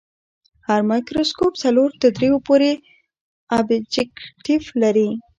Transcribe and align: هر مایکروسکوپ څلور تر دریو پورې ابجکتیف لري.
هر 0.67 0.81
مایکروسکوپ 0.89 1.53
څلور 1.63 1.89
تر 2.01 2.09
دریو 2.15 2.35
پورې 2.47 2.71
ابجکتیف 3.59 4.63
لري. 4.81 5.09